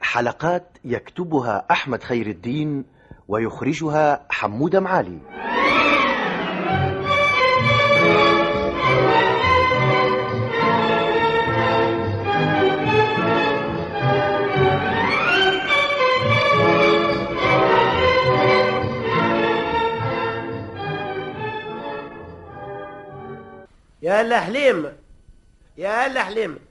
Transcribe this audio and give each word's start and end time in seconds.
حلقات 0.00 0.78
يكتبها 0.84 1.66
أحمد 1.70 2.02
خير 2.02 2.26
الدين 2.26 2.84
ويخرجها 3.28 4.26
حمودة 4.30 4.80
معالي. 4.80 5.18
يا 24.02 24.20
هلا 24.20 24.40
حليمة 24.40 24.92
يا 25.78 26.06
هلا 26.06 26.24
حليمة 26.24 26.65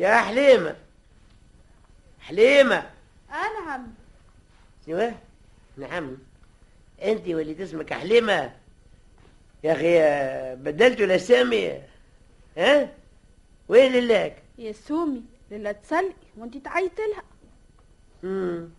يا 0.00 0.16
حليمة. 0.16 0.76
حليمة. 2.20 2.76
آه 3.30 3.64
نعم 3.66 3.86
أيوه 4.88 5.14
نعم. 5.76 6.16
أنت 7.02 7.28
وليت 7.28 7.60
اسمك 7.60 7.92
حليمة. 7.92 8.52
يا 9.64 9.72
أخي 9.72 10.00
آه، 10.00 10.54
بدلتوا 10.54 11.04
الاسامي 11.04 11.82
ها؟ 12.56 12.88
وين 13.68 13.92
لك؟ 13.92 14.42
يا 14.58 14.72
سومي 14.72 15.22
للا 15.50 15.72
تصلي 15.72 16.14
وأنت 16.36 16.56
تعيط 16.56 16.98
لها. 16.98 17.22
امم 18.24 18.70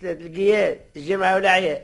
صلاة 0.00 0.12
القياد 0.12 0.80
الجمعة 0.96 1.34
والأعياد. 1.34 1.82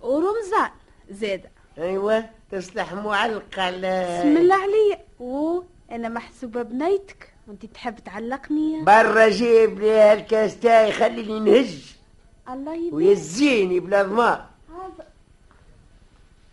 ورمضان 0.00 0.70
زادة 1.10 1.50
أيوه 1.78 2.30
تصلح 2.50 2.92
معلقة 2.92 3.62
على 3.62 4.18
بسم 4.18 4.36
الله 4.36 4.54
عليا. 4.62 5.04
اوه 5.20 5.66
أنا 5.90 6.08
محسوبة 6.08 6.62
بنيتك. 6.62 7.31
وانت 7.48 7.66
تحب 7.66 7.98
تعلقني 8.04 8.82
برا 8.82 9.28
جيب 9.28 9.80
لي 9.80 9.90
هالكاس 9.90 10.60
تاعي 10.60 10.92
خليني 10.92 11.40
نهج. 11.40 11.94
الله 12.48 12.74
يبارك. 12.74 12.92
ويزيني 12.92 13.80
بلا 13.80 14.02
ضمان 14.02 14.40
هذا. 14.68 15.06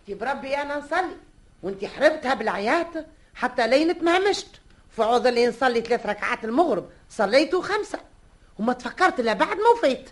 انت 0.08 0.20
بربي 0.20 0.56
أنا 0.56 0.78
نصلي. 0.78 1.16
وانت 1.62 1.84
حربتها 1.84 2.34
بالعياط 2.34 2.86
حتى 3.34 3.66
لين 3.66 3.98
تمهمشت 3.98 4.60
في 4.90 5.02
عوض 5.02 5.26
اللي 5.26 5.46
نصلي 5.46 5.80
ثلاث 5.80 6.06
ركعات 6.06 6.44
المغرب 6.44 6.88
صليتوا 7.10 7.62
خمسة. 7.62 7.98
وما 8.58 8.72
تفكرت 8.72 9.20
إلا 9.20 9.32
بعد 9.32 9.56
ما 9.56 9.68
وفيت. 9.76 10.10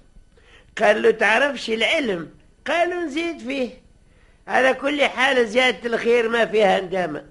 قال 0.79 1.03
له 1.03 1.11
تعرفش 1.11 1.71
العلم؟ 1.71 2.31
قالوا 2.67 3.03
نزيد 3.03 3.39
فيه. 3.39 3.83
على 4.49 4.75
كل 4.75 5.05
حال 5.05 5.49
زيادة 5.49 5.87
الخير 5.87 6.29
ما 6.29 6.47
فيها 6.47 6.81
ندامة 6.81 7.25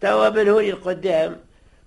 توا 0.00 0.28
من 0.28 0.48
هوني 0.48 0.70
القدام. 0.70 1.40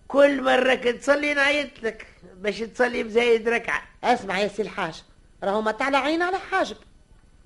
كل 0.07 0.43
مرة 0.43 0.75
كنت 0.75 1.01
تصلي 1.01 1.33
نعيط 1.33 1.83
لك 1.83 2.07
باش 2.35 2.59
تصلي 2.59 3.03
بزايد 3.03 3.49
ركعة. 3.49 3.83
اسمع 4.03 4.39
يا 4.39 4.47
سي 4.47 4.61
الحاج 4.61 5.03
راهو 5.43 5.61
ما 5.61 5.71
تعلى 5.71 5.97
عين 5.97 6.21
على 6.21 6.37
حاجب. 6.37 6.75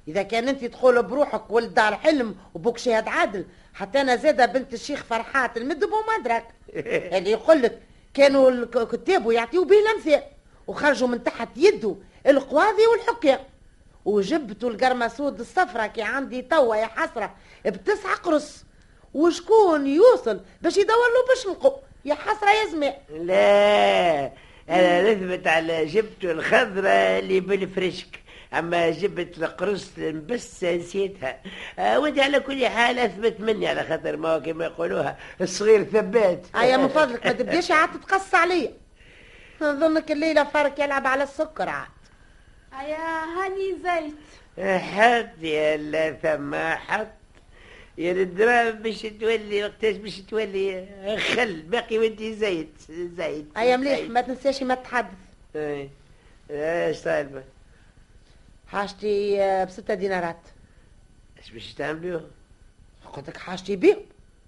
إذا 0.07 0.23
كان 0.23 0.47
أنت 0.47 0.65
تقول 0.65 1.03
بروحك 1.03 1.51
ولد 1.51 1.73
دار 1.73 1.95
حلم 1.95 2.35
وبوك 2.53 2.77
شهاد 2.77 3.07
عادل 3.07 3.45
حتى 3.73 4.01
أنا 4.01 4.15
زاده 4.15 4.45
بنت 4.45 4.73
الشيخ 4.73 5.03
فرحات 5.03 5.57
المدب 5.57 5.89
ومدرك. 5.91 6.47
اللي 7.17 7.31
يقول 7.31 7.61
لك 7.61 7.81
كانوا 8.13 8.49
الكتاب 8.49 9.31
يعطيوا 9.31 9.65
به 9.65 9.79
الأمثال 9.79 10.23
وخرجوا 10.67 11.07
من 11.07 11.23
تحت 11.23 11.49
يده 11.55 11.95
القواضي 12.27 12.87
والحكام. 12.87 13.39
وجبتوا 14.05 14.69
القرمسود 14.69 15.39
الصفرة 15.39 15.87
كي 15.87 16.01
عندي 16.01 16.41
توا 16.41 16.75
يا 16.75 16.85
حسرة 16.85 17.35
بتسعة 17.65 18.15
قرص. 18.15 18.63
وشكون 19.13 19.87
يوصل 19.87 20.39
باش 20.61 20.77
يدور 20.77 20.95
له 20.95 21.35
بشنقه 21.35 21.79
يا 22.05 22.15
حسرة 22.15 22.49
يا 22.49 22.65
زمان 22.71 22.93
لا 23.09 24.31
أنا 24.69 25.13
نثبت 25.13 25.47
على 25.47 25.85
جبته 25.85 26.31
الخضراء 26.31 27.19
اللي 27.19 27.39
بالفرشك 27.39 28.21
أما 28.53 28.89
جبت 28.89 29.37
القرص 29.37 29.91
المبسة 29.97 30.75
نسيتها. 30.75 31.37
آه 31.79 31.99
وانت 31.99 32.19
على 32.19 32.39
كل 32.39 32.67
حال 32.67 32.99
أثبت 32.99 33.39
مني 33.39 33.67
على 33.67 33.83
خاطر 33.83 34.17
ما 34.17 34.29
هو 34.35 34.41
كما 34.41 34.65
يقولوها 34.65 35.17
الصغير 35.41 35.83
ثبات. 35.83 36.45
هيا 36.55 36.77
من 36.77 36.87
فضلك 36.87 37.25
ما 37.25 37.31
تبداش 37.31 37.71
عاد 37.71 37.89
تتقص 37.91 38.35
عليا. 38.35 38.71
نظنك 39.61 40.11
الليلة 40.11 40.43
فارك 40.43 40.79
يلعب 40.79 41.07
على 41.07 41.23
السكر 41.23 41.69
عاد. 41.69 41.87
يا 42.87 43.23
هاني 43.23 43.75
زيت. 43.83 44.15
حط 44.81 45.43
يا 45.43 45.77
لا 45.77 46.11
ثم 46.11 46.55
حط 46.55 47.07
يا 47.97 48.11
الدراهم 48.11 48.71
باش 48.71 49.01
تولي 49.01 49.63
وقتاش 49.63 49.95
باش 49.95 50.21
تولي 50.21 50.87
خل 51.35 51.61
باقي 51.61 51.97
وانت 51.97 52.23
زيت 52.23 52.69
زيت 52.89 53.45
هيا 53.57 53.77
مليح. 53.77 54.09
ما 54.09 54.21
تنساش 54.21 54.63
ما 54.63 54.75
تحدث 54.75 55.17
اي 55.55 55.89
إيش 56.51 57.01
طالبة 57.01 57.43
حاجتي 58.67 59.41
آه، 59.43 59.63
بستة 59.63 59.93
دينارات. 59.93 60.39
إيش 61.37 61.49
باش 61.51 61.73
تعملوا 61.73 62.21
قلت 63.13 63.29
لك 63.29 63.37
حاجتي 63.37 63.75
بيهم 63.75 64.01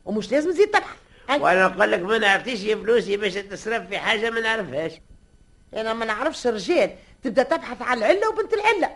ومش 0.05 0.31
لازم 0.31 0.51
تزيد 0.51 0.71
تبحث. 0.71 0.97
وأنا 1.29 1.67
نقول 1.67 1.91
لك 1.91 1.99
ما 1.99 2.17
نعرفتيش 2.17 2.61
فلوسي 2.61 3.17
باش 3.17 3.33
تصرف 3.33 3.87
في 3.87 3.97
حاجة 3.97 4.29
ما 4.29 4.39
نعرفهاش. 4.39 4.91
أنا 5.73 5.93
ما 5.93 6.05
نعرفش 6.05 6.47
رجال 6.47 6.95
تبدأ 7.23 7.43
تبحث 7.43 7.81
على 7.81 7.97
العلة 7.97 8.29
وبنت 8.29 8.53
العلة. 8.53 8.95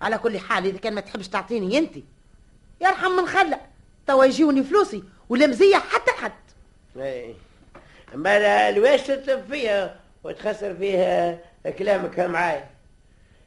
على 0.00 0.18
كل 0.18 0.38
حال 0.38 0.66
إذا 0.66 0.78
كان 0.78 0.94
ما 0.94 1.00
تحبش 1.00 1.28
تعطيني 1.28 1.78
أنت. 1.78 1.94
يرحم 2.80 3.10
من 3.10 3.26
خلق 3.26 3.60
توا 4.06 4.24
يجيوني 4.24 4.62
فلوسي 4.62 5.02
ولا 5.28 5.46
مزية 5.46 5.76
حتى 5.76 6.10
حد 6.10 6.32
اي 6.96 7.34
أما 8.14 8.68
الواش 8.68 9.00
تطلب 9.00 9.44
فيها 9.50 10.00
وتخسر 10.24 10.74
فيها 10.74 11.38
كلامك 11.78 12.20
معاي 12.20 12.64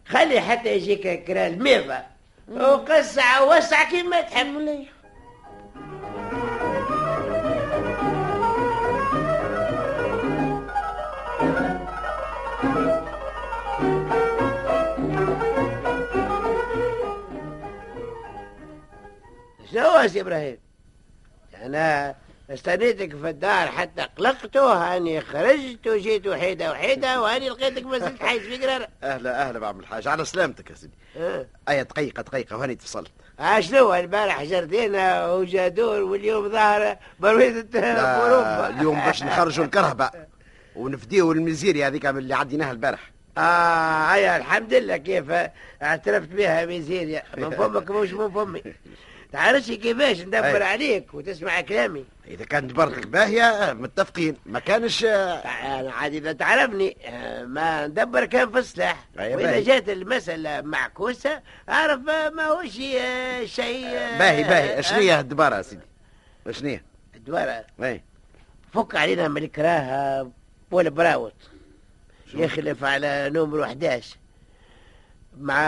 خلي 0.07 0.41
حتى 0.41 0.69
يجيك 0.75 1.23
كرا 1.23 1.47
الميضة 1.47 1.97
وقسع 2.49 3.39
ووسع 3.39 3.89
كيما 3.89 4.21
تحب. 4.21 4.45
مليح 4.45 4.89
شنو 12.61 12.90
سي 20.07 20.21
إبراهيم. 20.21 20.57
أنا 21.65 22.15
استنيتك 22.49 23.15
في 23.17 23.29
الدار 23.29 23.67
حتى 23.67 24.01
قلقته 24.17 24.73
هاني 24.73 25.21
خرجت 25.21 25.87
وجيت 25.87 26.27
وحيدة 26.27 26.71
وحيدة 26.71 27.21
وهاني 27.21 27.49
لقيتك 27.49 27.85
ما 27.85 27.99
زلت 27.99 28.21
حايز 28.23 28.41
في 28.41 28.57
قرار 28.65 28.87
أهلا 29.03 29.47
أهلا 29.49 29.59
بعم 29.59 29.79
الحاج. 29.79 30.07
على 30.07 30.25
سلامتك 30.25 30.69
يا 30.69 30.75
سيدي. 30.75 30.93
اي 31.69 31.83
دقيقة 31.83 32.21
دقيقة 32.23 32.57
وهاني 32.57 32.73
اتصلت 32.73 33.11
آه، 33.39 33.59
شنو؟ 33.59 33.93
البارح 33.93 34.43
جردينا 34.43 35.31
وجادور 35.31 36.01
واليوم 36.01 36.49
ظهر 36.49 36.97
برويدة 37.19 37.79
لا، 37.79 38.15
أوروبا. 38.21 38.69
اليوم 38.79 38.99
باش 39.05 39.23
نخرجوا 39.23 39.65
الكرهبه 39.65 40.09
ونفديو 40.75 41.31
المزيري 41.31 41.85
هذيك 41.85 42.05
اللي 42.05 42.33
عديناها 42.35 42.71
البارح. 42.71 43.11
آه 43.37 44.05
هيا 44.13 44.37
الحمد 44.37 44.73
لله 44.73 44.97
كيف 44.97 45.25
اعترفت 45.83 46.27
بها 46.27 46.65
ميزيريا 46.65 47.23
من 47.37 47.49
فمك 47.49 47.91
مش 47.91 48.13
من 48.13 48.31
فمي. 48.31 48.63
تعرفش 49.31 49.71
كيفاش 49.71 50.21
ندبر 50.21 50.57
أي. 50.57 50.63
عليك 50.63 51.13
وتسمع 51.13 51.61
كلامي. 51.61 52.05
إذا 52.27 52.45
كانت 52.45 52.71
برك 52.73 53.07
باهية 53.07 53.43
آه، 53.43 53.73
متفقين. 53.73 54.35
ما 54.45 54.59
كانش 54.59 55.03
آه، 55.05 55.35
أنا 55.79 55.91
عادي 55.91 56.17
إذا 56.17 56.31
تعرفني 56.33 56.97
آه، 57.05 57.43
ما 57.45 57.87
ندبر 57.87 58.25
كان 58.25 58.51
في 58.51 58.59
السلاح 58.59 59.07
وإذا. 59.17 59.59
جات 59.59 59.89
المسألة 59.89 60.61
معكوسة 60.61 61.41
أعرف 61.69 61.99
ما 62.33 62.43
هوش 62.43 62.71
شيء 63.55 63.89
باهي 64.19 64.43
باهي. 64.43 64.79
أشنية 64.79 65.19
الدبارة 65.19 65.61
سيدي؟ 65.61 65.81
أشنية؟ 66.47 66.83
الدوارة؟ 67.15 67.65
أي. 67.83 68.01
فك 68.73 68.95
علينا 68.95 69.27
من 69.27 69.43
الكراهة 69.43 70.31
والبراوت 70.71 71.33
يخلف 72.33 72.83
على 72.83 73.29
نمرو 73.33 73.63
11 73.63 74.15
مع 75.37 75.61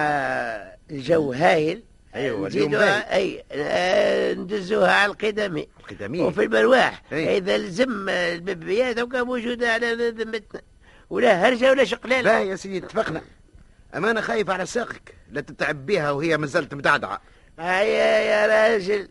الجو 0.91 1.33
هايل 1.33 1.83
أيوة، 2.15 2.47
اليوم 2.47 2.67
نزيدوها 2.67 3.15
أي 3.15 3.43
آه، 3.51 4.33
ندزوها 4.33 4.91
على 4.91 5.11
القدمي. 5.11 5.67
القدمية. 5.79 6.23
وفي 6.23 6.43
المرواح 6.43 7.01
أي. 7.13 7.37
إذا 7.37 7.57
لزم 7.57 8.09
البيبيات 8.09 8.99
وكان 8.99 9.23
موجودة 9.23 9.73
على 9.73 9.93
ذمتنا. 9.93 10.61
ولا 11.09 11.47
هرجة 11.47 11.71
ولا 11.71 11.83
شقلاله 11.83 12.21
لا 12.21 12.39
يا 12.39 12.55
سيدي 12.55 12.77
اتفقنا. 12.77 13.21
اما 13.95 14.11
أنا 14.11 14.21
خايف 14.21 14.49
على 14.49 14.65
ساقك 14.65 15.15
لا 15.31 15.41
تتعب 15.41 15.85
بيها 15.85 16.11
وهي 16.11 16.37
مازالت 16.37 16.73
مدعدعة. 16.73 17.21
هيا 17.59 18.19
يا 18.19 18.47
راجل. 18.47 19.09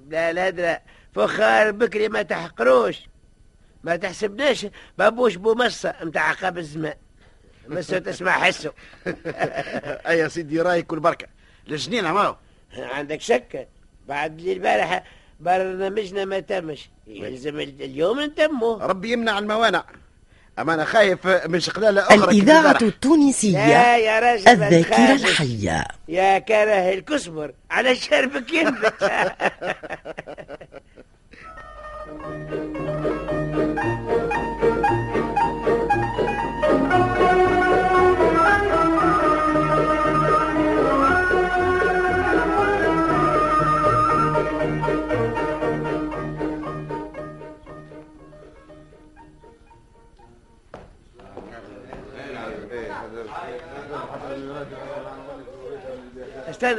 بلا 0.00 0.30
الهدرة 0.30 0.80
فخار 1.14 1.70
بكري 1.70 2.08
ما 2.08 2.22
تحقروش. 2.22 3.08
ما 3.84 3.96
تحسبناش. 3.96 4.66
بابوش 4.98 5.34
بومصة 5.36 5.94
متاع 6.02 6.28
عقاب 6.30 6.58
الزمان. 6.58 6.94
مسو 7.68 7.98
تسمع 7.98 8.32
حسه 8.32 8.72
أي 10.08 10.18
يا 10.18 10.28
سيدي 10.28 10.60
رأيك 10.60 10.92
والبركة. 10.92 11.26
الجنينه 11.70 12.12
ماهو 12.12 12.36
عندك 12.76 13.20
شك؟ 13.20 13.68
بعد 14.08 14.38
اللي 14.38 14.52
البارحة 14.52 15.04
برنامجنا 15.40 16.24
ما 16.24 16.40
تمش 16.40 16.88
يلزم 17.06 17.60
اليوم 17.60 18.20
نتمه 18.20 18.86
ربي 18.86 19.12
يمنع 19.12 19.38
الموانع. 19.38 19.84
أما 20.58 20.74
أنا 20.74 20.84
خايف 20.84 21.26
من 21.26 21.60
شقلاله 21.60 22.02
أخرى 22.02 22.16
كيف 22.18 22.28
الإذاعة. 22.28 22.78
التونسية 22.82 23.68
لا 23.68 23.96
يا 23.98 24.20
راجل 24.20 24.58
ما 24.58 24.68
الذاكرة. 24.68 25.12
الحية. 25.12 25.84
يا 26.08 26.38
كره 26.38 26.92
الكسبر 26.92 27.52
على 27.70 27.96
شربك 27.96 28.52
ينبت. 28.52 28.94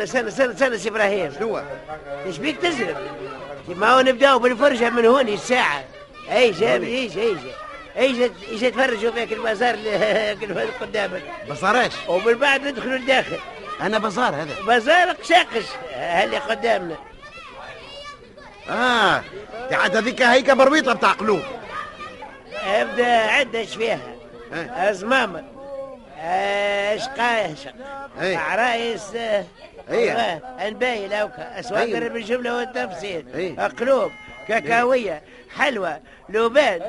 استنى 0.03 0.27
استنى 0.27 0.51
استنى 0.51 0.53
استنى 0.53 0.77
سي 0.77 0.89
إبراهيم. 0.89 1.33
شنو؟ 1.39 1.61
إيش 2.25 2.37
بيك 2.37 2.57
تزرب؟ 2.57 2.97
ما 3.67 3.89
هو 3.93 4.01
نبداو 4.01 4.39
بالفرجة 4.39 4.89
من 4.89 5.05
هون 5.05 5.27
الساعة. 5.27 5.83
أي 6.31 6.51
جاب 6.51 6.83
إيش 6.83 7.17
إيش 7.17 7.37
إيش 7.97 8.31
إيش 8.51 8.61
تفرجوا 8.61 9.11
فيك 9.11 9.33
البازار 9.33 9.73
اللي 9.73 10.63
قدامك. 10.81 11.21
بصاراش 11.49 11.91
ومن 12.07 12.33
بعد 12.33 12.67
ندخلوا 12.67 12.97
لداخل. 12.97 13.37
أنا 13.81 13.97
بازار 13.97 14.35
هذا. 14.35 14.55
بازار 14.67 15.11
قشاقش 15.11 15.65
اللي 15.95 16.37
قدامنا. 16.37 16.95
آه 18.69 19.23
عاد 19.71 19.95
هذيك 19.97 20.21
هيك 20.21 20.51
بربيطة 20.51 20.93
بتاع 20.93 21.11
قلوب 21.11 21.41
ابدأ 22.63 23.05
عدة 23.07 23.59
إيش 23.59 23.75
فيها؟ 23.75 23.99
إيه. 24.53 24.89
ازمامة 24.89 25.43
اشقايش 26.95 27.60
إيه. 28.21 28.38
عرايس 28.38 29.16
آه، 29.16 29.45
إيه. 29.89 30.12
آه، 30.12 30.68
انباي 30.68 31.07
لوكا 31.07 31.60
اسواقر 31.60 31.83
أيوة. 31.83 32.07
بالجملة 32.07 32.57
والتفصيل 32.57 33.25
إيه. 33.36 33.68
قلوب 33.68 34.12
كاكاوية 34.48 35.21
حلوى 35.56 36.00
لوبان 36.30 36.81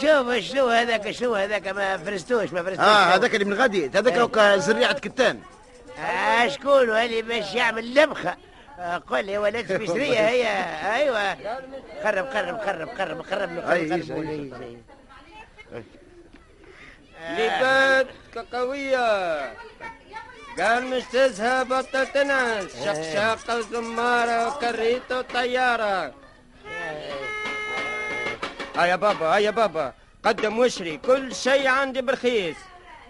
شوف 0.00 0.34
شنو 0.34 0.68
هذاك 0.68 1.10
شنو 1.10 1.34
هذاك 1.34 1.68
ما 1.68 1.96
فرستوش 1.96 2.52
ما 2.52 2.62
فرستوش 2.62 2.86
آه 2.86 3.14
هذاك 3.14 3.34
اللي 3.34 3.44
من 3.44 3.54
غادي 3.54 3.86
هذاك 3.86 4.12
إيه. 4.12 4.52
لو 4.52 4.58
زريعه 4.58 4.98
كتان 4.98 5.40
آه، 5.98 6.48
شكون 6.48 6.90
اللي 6.90 7.22
باش 7.22 7.54
يعمل 7.54 7.94
لبخه 7.94 8.36
آه، 8.78 8.96
قل 8.96 9.24
لي 9.24 9.38
ولد 9.38 9.72
بشرية 9.82 10.20
هي 10.28 10.46
أيوه 10.94 11.32
قرب 12.04 12.26
قرب 12.26 12.56
قرب 12.56 12.88
قرب 12.88 13.20
قرب 13.20 13.52
له 13.52 13.72
أي، 13.72 13.90
قرب 13.90 13.92
إيش، 13.92 14.12
قرب 14.12 14.20
إيش. 14.20 14.30
إيش، 14.30 14.52
إيش. 15.74 15.84
لباد 17.20 18.06
كقوية. 18.34 19.38
قال 20.58 20.86
مش 20.86 21.02
تذهب 21.12 21.68
بطل 21.68 22.06
تنعس 22.06 22.84
شقشاقة 22.84 23.58
وزمارة 23.58 24.48
وكريتة 24.48 25.18
وطيارة 25.18 26.14
ها 28.76 28.86
يا 28.86 28.96
بابا 28.96 29.26
ها 29.26 29.38
يا 29.38 29.50
بابا. 29.50 29.92
قدم 30.24 30.58
وشري. 30.58 30.96
كل 30.96 31.34
شيء 31.34 31.66
عندي 31.68 32.02
برخيص 32.02 32.56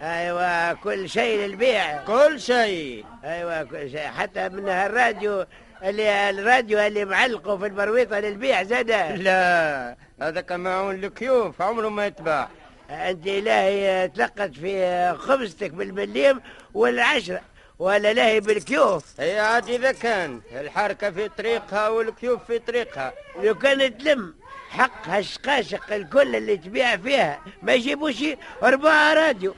أيوه 0.01 0.73
كل 0.73 1.09
شيء 1.09 1.39
للبيع. 1.39 2.03
كل 2.03 2.41
شيء 2.41 3.05
أيوه 3.23 3.63
كل 3.63 3.91
شيء 3.91 4.07
حتى 4.07 4.49
من 4.49 4.69
الراديو 4.69 5.45
اللي 5.83 6.29
الراديو 6.29 6.79
اللي 6.79 7.05
معلقه 7.05 7.57
في 7.57 7.65
البرويطة 7.65 8.19
للبيع 8.19 8.63
زاد 8.63 8.91
لا 8.91 9.97
هذاك 10.21 10.51
معون 10.51 11.03
الكيوف. 11.03 11.61
عمره 11.61 11.89
ما 11.89 12.05
يتباع. 12.05 12.49
انت 12.89 13.27
لاهي 13.27 14.07
تلقت 14.07 14.53
في 14.53 15.15
خبزتك 15.17 15.71
بالمليم 15.71 16.41
والعشرة 16.73 17.41
ولا 17.79 18.13
لاهي 18.13 18.39
بالكيوف؟ 18.39 19.03
هي 19.19 19.39
عاد 19.39 19.69
إذا 19.69 19.91
كان. 19.91 20.41
الحركة 20.51 21.11
في 21.11 21.29
طريقها 21.29 21.89
والكيوف 21.89 22.45
في 22.45 22.59
طريقها. 22.59 23.13
لو 23.43 23.55
كانت 23.55 24.01
تلم 24.01 24.35
حق 24.69 25.07
هالشقاشق 25.07 25.93
الكل 25.93 26.35
اللي 26.35 26.57
تبيع 26.57 26.97
فيها 26.97 27.41
ما 27.61 27.73
يجيبوش 27.73 28.23
أربعة 28.63 29.13
راديو. 29.13 29.55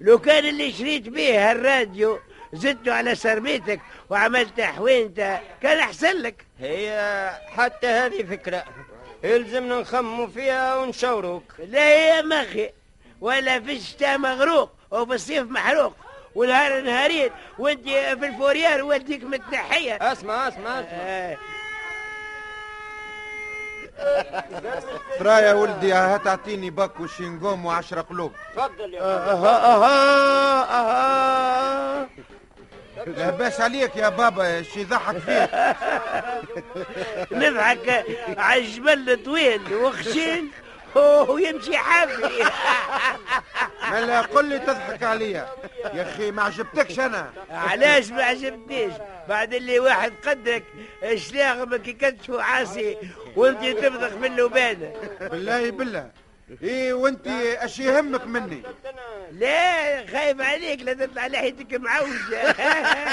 لو 0.00 0.18
كان 0.18 0.44
اللي 0.44 0.72
شريت 0.72 1.08
بيه 1.08 1.50
هالراديو 1.50 2.18
زدته 2.52 2.94
على 2.94 3.14
سربيتك 3.14 3.80
وعملت 4.10 4.60
حوينته 4.60 5.40
كان 5.62 5.78
أحسن 5.78 6.16
لك. 6.22 6.46
هي 6.60 7.30
حتى 7.46 7.86
هذه 7.86 8.22
فكرة. 8.22 8.64
يلزمنا 9.22 9.80
نخموا 9.80 10.26
فيها 10.26 10.76
ونشوروك 10.76 11.42
لا 11.58 11.88
هي 11.88 12.22
مخي 12.22 12.70
ولا 13.20 13.60
في 13.60 13.72
الشتاء 13.72 14.18
مغروق 14.18 14.70
وفي 14.90 15.14
الصيف 15.14 15.50
محروق. 15.50 15.94
ونهار 16.34 16.80
نهارين 16.80 17.30
وانت 17.58 17.88
في 17.88 18.26
الفوريار 18.26 18.82
والديك 18.82 19.24
متنحية. 19.24 19.94
اسمع 20.12 20.48
اسمع 20.48 20.80
اسمع. 20.80 20.90
آه. 20.92 21.36
ترى 25.18 25.30
يا 25.30 25.52
ولدي 25.52 25.92
ها 25.92 26.16
تعطيني 26.16 26.70
باك 26.70 27.00
وشينغوم 27.00 27.66
وعشرة 27.66 28.00
قلوب. 28.00 28.32
تفضل 28.56 28.94
يا 28.94 29.00
أها 29.02 29.74
أها 29.74 30.62
أها. 32.00 32.08
لاباس 33.06 33.60
عليك 33.60 33.96
يا 33.96 34.08
بابا 34.08 34.62
شي 34.62 34.80
يضحك 34.80 35.16
فيك. 35.18 35.50
نضحك 37.42 38.04
على 38.38 38.60
الجبل 38.60 39.22
طويل 39.24 39.74
وخشين 39.74 40.50
ويمشي 41.28 41.76
حافي. 41.76 42.44
ملا 43.92 44.20
قل 44.20 44.44
لي 44.44 44.58
تضحك 44.58 45.02
عليا. 45.02 45.48
يا 45.94 46.02
أخي 46.02 46.30
ما 46.30 46.42
عجبتكش 46.42 47.00
أنا. 47.00 47.30
علاش 47.50 48.10
ما 48.10 48.22
عجبتنيش؟ 48.24 48.92
بعد 49.28 49.54
اللي 49.54 49.78
واحد 49.78 50.12
قدرك 50.26 50.64
شلاغمك 51.14 51.88
يكتشف 51.88 52.34
عاسي 52.34 52.96
وانت 53.36 53.64
تبضخ 53.64 54.12
من 54.12 54.36
لبانه. 54.36 54.92
بالله 55.20 55.70
بالله. 55.70 56.10
إيه 56.62 56.92
وأنت 56.94 57.26
اش 57.58 57.78
يهمك 57.78 58.26
مني. 58.26 58.62
لا 59.32 60.06
خايف 60.06 60.40
عليك 60.40 60.80
لا 60.82 60.92
تطلع 60.92 61.26
لحيتك 61.26 61.74
معوجه 61.74 62.54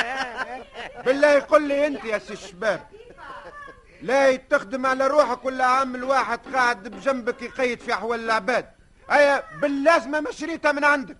بالله 1.05 1.39
قل 1.39 1.61
لي 1.67 1.87
أنت 1.87 2.05
يا 2.05 2.17
سي 2.17 2.33
الشباب. 2.33 2.87
لا 4.01 4.35
تخدم 4.35 4.85
على 4.85 5.07
روحك 5.07 5.45
ولا 5.45 5.65
عامل 5.65 6.03
واحد 6.03 6.39
قاعد 6.53 6.87
بجنبك 6.87 7.41
يقيد 7.41 7.79
في 7.79 7.93
أحوال 7.93 8.19
العباد. 8.19 8.69
أيا 9.11 9.43
باللازمة 9.61 10.19
ما 10.19 10.31
شريتها 10.31 10.71
من 10.71 10.83
عندك. 10.83 11.17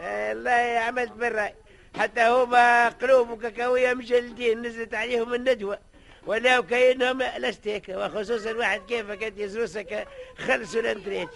والله 0.00 0.78
عملت 0.86 1.12
بالرأي 1.12 1.54
حتى 1.98 2.20
هما 2.22 2.88
قلوب 2.88 3.30
وكاكاوية 3.30 3.94
مجلدين 3.94 4.62
نزلت 4.62 4.94
عليهم 4.94 5.34
الندوة. 5.34 5.78
ولو 6.26 6.62
كأنهم 6.62 7.22
لاستيك 7.22 7.88
وخصوصا 7.88 8.52
واحد 8.52 8.80
كيفك 8.88 9.22
أنت 9.22 9.40
زروسك 9.42 10.06
خلصوا 10.38 10.80
الانتريت 10.80 11.28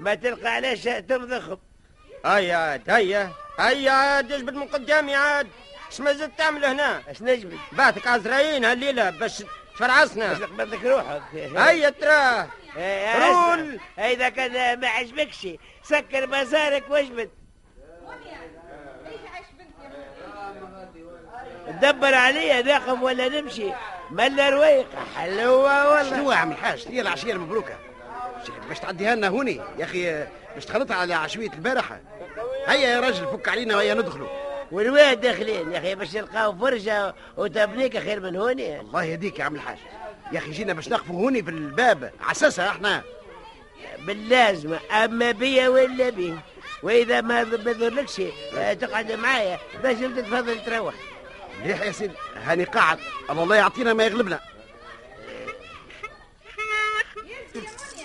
ما 0.00 0.14
تلقى 0.14 0.54
علاش 0.54 0.82
تمضخهم 0.82 1.58
هيا 2.26 2.56
عاد 2.56 2.90
هيا 2.90 3.32
هيا 3.58 3.90
عاد 3.90 4.32
اجبد 4.32 4.54
من 4.54 4.66
قدامي 4.66 5.14
عاد؟ 5.14 5.48
اش 5.92 6.00
ما 6.00 6.12
زلت 6.12 6.38
تعمل 6.38 6.64
هنا؟ 6.64 7.02
اش 7.08 7.22
نجبد؟ 7.22 7.58
بعتك 7.72 8.06
عزرايين 8.06 8.64
هالليلة 8.64 9.10
باش 9.10 9.44
تفرعصنا 9.74 10.28
باش 10.28 10.38
نقبضك 10.38 10.84
روحك. 10.84 11.22
هيا 11.34 11.90
تراه 11.90 12.48
إيه، 12.76 13.18
رول. 13.18 13.60
أسمع. 13.98 14.10
إذا 14.10 14.28
كان 14.28 14.80
ما 14.80 14.88
عجبكش 14.88 15.48
سكر 15.82 16.26
بازارك 16.26 16.90
واجبد. 16.90 17.30
دبر 21.82 22.14
عليا 22.14 22.62
نقف 22.62 23.02
ولا 23.02 23.28
نمشي. 23.28 23.72
ملا 24.10 24.50
رويقة 24.50 25.04
حلوة 25.16 25.88
والله. 25.88 26.10
شنو 26.10 26.32
يا 26.32 26.36
عم 26.36 26.52
الحاج؟ 26.52 26.88
هي 26.88 27.00
العشية 27.00 27.32
المبروكة؟ 27.32 27.78
باش 28.68 28.78
تعديها 28.78 29.14
لنا 29.14 29.28
هوني. 29.28 29.60
يا 29.78 29.84
أخي 29.84 30.26
باش 30.54 30.64
تخلطها 30.64 30.96
على 30.96 31.14
عشوية 31.14 31.50
البارحة. 31.52 32.00
هيا 32.66 32.88
يا 32.88 33.00
راجل 33.00 33.26
فك 33.26 33.48
علينا 33.48 33.76
وهيا 33.76 33.94
ندخلوا. 33.94 34.28
والواد 34.72 35.20
داخلين. 35.20 35.72
يا 35.72 35.78
أخي 35.78 35.94
باش 35.94 36.14
يلقاو 36.14 36.58
فرجه 36.58 37.14
وتبنيك 37.36 37.98
خير 37.98 38.20
من 38.20 38.36
هوني. 38.36 38.80
الله 38.80 39.04
يهديك 39.04 39.38
يا 39.38 39.44
عم 39.44 39.54
الحاج. 39.54 39.78
يا 40.32 40.38
أخي 40.38 40.50
جينا 40.50 40.72
باش 40.72 40.88
نقفوا 40.88 41.16
هوني 41.16 41.42
في 41.42 41.50
الباب. 41.50 42.12
عساسها 42.20 42.68
إحنا. 42.68 43.02
باللازمه 44.06 44.80
أما 45.04 45.30
بيا 45.30 45.68
ولا 45.68 46.10
بيه 46.10 46.38
وإذا 46.82 47.20
ما 47.20 47.42
ضرلكش 47.42 48.22
آه، 48.56 48.72
تقعد 48.72 49.12
معايا. 49.12 49.58
باش 49.82 49.96
تفضل 49.96 50.64
تروح. 50.64 50.94
مليح 51.62 51.82
يا 51.82 51.92
سيدي. 51.92 52.14
هاني 52.44 52.64
قاعد. 52.64 52.98
الله 53.30 53.56
يعطينا 53.56 53.92
ما 53.92 54.04
يغلبنا. 54.04 54.40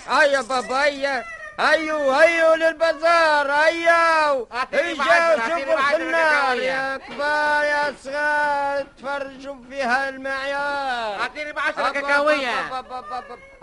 هيا 0.10 0.42
بابا 0.42 0.84
هيا. 0.84 1.24
هيو 1.60 2.12
هيو 2.12 2.54
للبازار 2.54 3.52
هيو 3.52 4.48
اجا 4.52 5.36
شوفوا 5.50 5.74
الخنار 5.74 6.58
يا 6.58 6.98
كبار 6.98 7.64
يا 7.64 7.96
صغار 8.04 8.86
تفرجوا 8.98 9.56
فيها 9.70 10.10
المعيار. 10.10 11.22
أعطيني 11.22 11.54
بعشرة 11.54 11.90
كاكاوية 11.90 12.84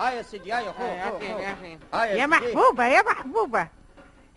هيا 0.01 0.23
سيدي 0.23 0.55
هيا 0.55 0.73
خو 0.73 0.85
يا. 1.95 2.27
محبوبة 2.27 2.87
يا 2.87 3.03
محبوبة. 3.03 3.69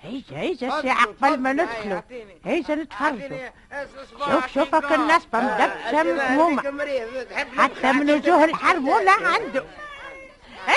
هيجا 0.02 0.38
هيجا 0.38 0.70
ساعة 0.70 1.06
قبل 1.06 1.40
ما. 1.40 1.54
ندخلوا. 1.54 2.02
هيجا 2.46 2.76
نتفرجوا. 2.76 3.38
شوف 4.32 4.54
شوفك 4.54 4.92
النصبة 4.92 5.40
مدبشة 5.40 6.04
مهمومة. 6.04 6.62
حتى 7.58 7.92
من 7.92 8.12
وجوه 8.12 8.44
الحرمولة 8.44 9.12
عنده. 9.12 9.66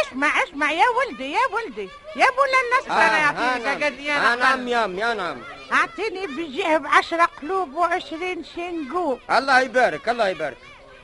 اسمع 0.00 0.42
اسمع 0.42 0.72
يا 0.72 0.84
ولدي 0.88 1.32
يا 1.32 1.38
ولدي 1.52 1.88
يا 2.16 2.26
بولا 2.26 2.96
آه، 2.96 3.06
أنا 3.08 3.16
آه، 3.16 3.22
يعطيني 3.22 3.64
نعم. 3.64 3.78
كاكا 3.80 4.32
آه، 4.32 4.36
نعم 4.36 4.68
يام 4.68 4.98
يا 4.98 5.14
نعم. 5.14 5.36
أعطيني 5.72 6.26
بجيه 6.26 6.76
بعشرة 6.76 7.24
قلوب 7.42 7.74
وعشرين 7.74 8.44
شنقوب 8.56 9.18
الله 9.30 9.60
يبارك 9.60 10.08
الله 10.08 10.28
يبارك. 10.28 10.56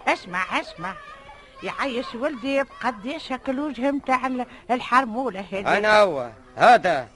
اسمع 0.08 0.60
اسمع. 0.60 0.94
يعيش 1.62 2.06
ولدي 2.14 2.62
بقديش 2.62 3.32
هاك 3.32 3.48
الوجه 3.48 3.90
متاع 3.90 4.26
ال- 4.26 4.46
الحرمولة 4.70 5.44
هذه 5.52 5.78
أنا 5.78 6.00
هو. 6.00 6.30
هذا. 6.56 7.08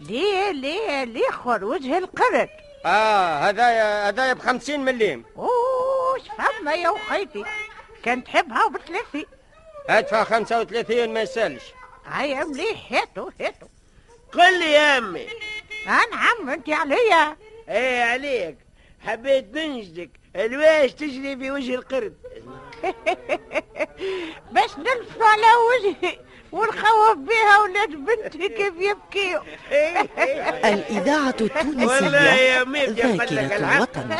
ليه 0.00 0.50
ليه 0.50 1.04
ليه 1.04 1.30
خور 1.30 1.64
وجه 1.64 1.98
القرد؟ 1.98 2.48
آه 2.86 3.38
هذايا 3.38 4.08
هذايا 4.08 4.32
ب 4.32 4.38
50 4.38 4.80
مليم. 4.80 5.24
اوش 5.36 6.22
فما 6.38 6.72
يا 6.74 6.88
وخيتي 6.90 7.44
كان 8.04 8.24
تحبها 8.24 8.64
وبثلاثين 8.64 9.26
أدفع 9.98 10.24
35 10.24 11.08
ما 11.08 11.22
يسألش. 11.22 11.62
هيا 12.06 12.44
مليح 12.44 12.92
هاتو 12.92 13.30
هاتو. 13.40 13.66
قل 14.32 14.58
لي 14.58 14.72
يا 14.72 14.98
أمي. 14.98 15.26
نعم 15.86 16.50
أنت 16.50 16.70
عليا. 16.70 17.36
إيه 17.68 18.02
عليك. 18.02 18.58
حبيت 19.00 19.54
ننجدك 19.54 20.10
الواش 20.36 20.92
تجري 20.92 21.36
في 21.36 21.50
وجه 21.50 21.74
القرد. 21.74 22.16
بس 24.54 24.78
نلف 24.78 25.22
على 25.22 25.46
وجهي. 25.70 26.18
ونخوف 26.52 27.16
بها 27.16 27.58
ولاد 27.58 27.90
بنتي 27.90 28.48
كيف 28.48 28.74
يبكيوا. 28.78 29.42
الإذاعة 30.64 31.34
والله 31.40 32.34
يا 32.34 32.62
التونسية 32.62 33.14
ذاكرة. 33.14 33.76
الوطن. 33.76 34.12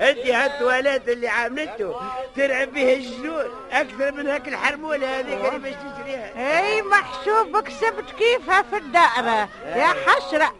أنت 0.08 0.26
هالتواليت 0.26 1.08
اللي 1.08 1.28
عاملته 1.28 2.00
تلعب 2.36 2.72
به 2.72 2.92
الجنون. 2.92 3.44
أكثر 3.72 4.12
من 4.12 4.28
هاك 4.28 4.48
الحرمولة 4.48 5.20
هذيك 5.20 5.44
اللي 5.44 5.58
باش 5.58 5.74
تشريها. 5.74 6.60
أي 6.60 6.82
محسوب 6.82 7.60
كسبت 7.60 8.10
كيفها 8.18 8.62
في 8.62 8.76
الدائرة. 8.76 9.48
يا 9.64 9.94
حسرة 10.06 10.54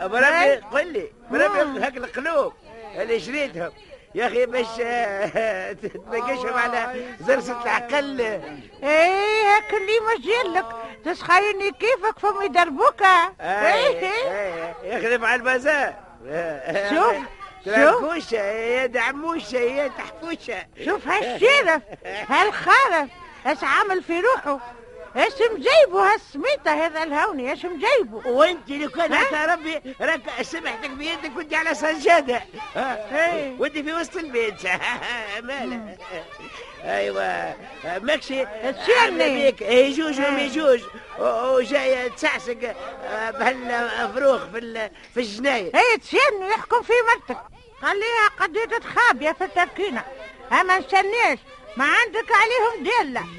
بربي 0.00 0.54
قل 0.72 0.92
لي 0.92 1.10
بربي 1.30 1.80
هاك 1.80 1.96
القلوب 1.96 2.52
اللي 2.96 3.20
شريتهم. 3.20 3.72
يا 4.14 4.26
أخي 4.26 4.46
باش 4.46 4.66
آه، 4.80 5.72
تنقشهم 5.72 6.54
على 6.54 7.04
زرسة 7.20 7.62
العقل. 7.62 8.20
اي 8.20 9.44
هاك 9.44 9.74
اللي 9.74 9.92
مجيلك 10.18 10.66
تسخيني 11.04 11.70
كيفك 11.70 12.18
فم 12.18 12.42
يدربوك؟ 12.42 13.02
آي، 13.40 13.98
آي، 14.00 14.74
يخلف 14.84 15.24
على 15.24 15.34
البازار. 15.34 15.94
شوف، 16.90 17.16
تركوشة 17.64 18.36
يا 18.36 18.86
دعموشة 18.86 19.56
يا 19.58 19.88
تحفوشة 19.88 20.66
شوف 20.84 21.08
هالشرف 21.08 21.82
هالخرف. 22.32 23.08
اش 23.46 23.58
عامل 23.62 24.02
في 24.02 24.20
روحه؟ 24.20 24.58
إيش 25.16 25.32
مجيبو 25.52 25.98
هالسميتة 25.98 26.86
هذا 26.86 27.02
الهوني؟ 27.02 27.50
إيش 27.50 27.66
مجيبو 27.66 28.22
وانت 28.26 28.70
لو 28.70 28.88
كان 28.90 29.12
يا 29.12 29.46
ربي 29.46 29.94
راك 30.00 30.42
سمحتك 30.42 30.90
بيدك 30.90 31.32
كنت 31.36 31.54
على 31.54 31.74
سجادة. 31.74 32.42
إيه. 32.76 33.56
وانت 33.58 33.78
في 33.78 33.92
وسط 33.92 34.16
البيت. 34.16 34.54
مالك؟ 35.42 35.98
أيوه. 36.84 37.54
ماكشي 37.84 38.44
تشرني 38.46 39.28
بيك. 39.42 39.62
يجوج 39.62 40.18
وما 40.20 40.40
يجوج 40.42 40.80
وجاي 41.18 42.10
تسعسق 42.10 42.74
آه، 43.04 43.30
بهالفروخ 43.30 44.42
في 44.44 44.90
في 45.14 45.20
الجناية. 45.20 45.72
اي 45.74 45.98
تشرني 45.98 46.48
يحكم 46.50 46.82
في 46.82 46.92
مرتك. 47.08 47.42
خليها 47.82 48.28
قضيه 48.40 48.78
تخابيه 48.78 49.32
في 49.32 49.44
التركينه 49.44 50.04
أما 50.52 50.78
نستناش 50.78 51.38
ما 51.76 51.84
عندك 51.84 52.26
عليهم 52.32 52.86
يا 52.86 53.20
عم 53.20 53.36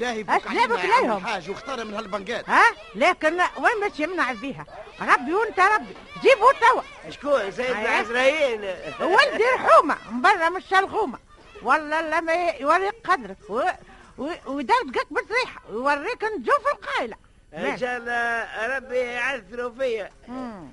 ليهم. 1.00 1.16
الحاج 1.16 1.50
واختار 1.50 1.84
من 1.84 1.94
هالبنقات 1.94 2.48
ها؟ 2.48 2.64
لكن 2.94 3.32
وين 3.34 3.80
باش 3.80 4.00
يمنع 4.00 4.32
بيها 4.32 4.66
ربي 5.00 5.34
وانت 5.34 5.60
ربي. 5.60 5.94
جيبوا 6.22 6.52
توا. 6.52 7.10
شكون؟ 7.10 7.50
سيدنا 7.50 7.78
أيوة. 7.78 7.90
عزرائيل 7.90 8.60
ولدي 9.00 9.44
رحومة 9.54 9.96
من 10.10 10.22
برا 10.22 10.48
مش 10.48 10.74
الغومة. 10.74 11.18
والله 11.62 12.00
لما 12.00 12.32
يوريك 12.32 12.94
قدرك. 13.04 13.36
ويدردقك 14.46 15.06
بالريحة. 15.10 15.60
ويوريك 15.70 16.24
نجوف 16.24 16.66
القايلة. 16.74 17.16
إن 17.54 17.78
شاء 17.78 17.96
الله 17.96 18.76
ربي 18.76 18.96
يعثروا 18.98 19.70
فيا. 19.70 20.10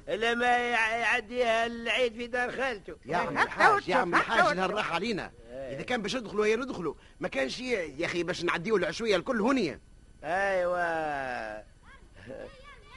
لما 0.07 0.57
يع- 0.57 0.97
يعديها 0.97 1.65
العيد 1.65 2.13
في 2.13 2.27
دار 2.27 2.51
خالته. 2.51 2.95
يا 3.05 3.17
عم 3.17 3.37
الحاج 3.37 3.87
يا 3.89 3.95
عم 3.95 4.15
الحاج 4.15 4.51
الهالراحة 4.51 4.95
علينا. 4.95 5.31
إذا 5.51 5.81
كان 5.83 6.01
باش 6.01 6.15
ندخلوا 6.15 6.45
هي 6.45 6.55
ندخلوا 6.55 6.93
ما 7.19 7.27
كانش 7.27 7.59
يا 7.59 8.05
أخي 8.05 8.23
باش 8.23 8.43
نعديوا 8.43 8.77
العشوية 8.77 9.15
الكل 9.15 9.41
هونية. 9.41 9.79
أيوه. 10.23 10.81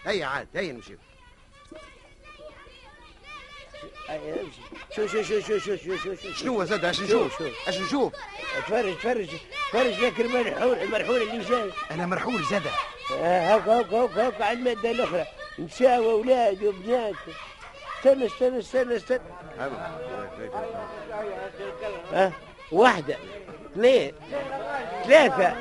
هيا 0.05 0.27
عاد 0.27 0.49
هيا 0.55 0.73
نمشيو. 0.73 0.99
أيوة، 4.11 4.41
امشي. 4.41 4.61
شو 4.97 5.07
شو 5.07 5.23
شو 5.23 5.41
شو 5.41 5.59
شو 5.59 5.77
شو 5.77 5.97
شو 5.97 6.15
شو 6.15 6.33
شنو 6.33 6.65
زاد؟ 6.65 6.85
اش 6.85 6.97
شو- 6.97 7.05
نشوف. 7.05 7.39
شو؟ 7.39 7.49
اش 7.67 7.79
نشوف. 7.81 8.13
تفرج 8.67 8.95
تفرج 8.99 9.29
تفرج 9.71 10.01
ذاك 10.01 10.21
المرحول 10.21 10.79
المرحول 10.79 11.23
اللي 11.23 11.45
جاي. 11.45 11.71
أنا 11.91 12.07
مرحول 12.07 12.45
زاد. 12.45 12.63
آه، 13.13 13.55
هاك 13.55 13.69
هاك 13.69 13.93
هاك 13.93 14.11
هاك 14.19 14.43
على 14.43 14.59
المادة 14.59 14.91
الأخرى. 14.91 15.27
نساء 15.59 16.01
وأولاد 16.01 16.65
وبنات. 16.65 17.15
استنى 17.99 18.27
استنى 18.27 18.59
استنى 18.59 18.97
استنى. 18.97 19.21
واحدة. 22.73 23.17
اثنين. 23.73 24.13
ثلاثة. 25.05 25.57